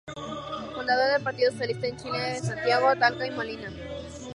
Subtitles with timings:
[0.73, 3.69] Fundador del Partido Socialista de Chile en Santiago, Talca y Molina.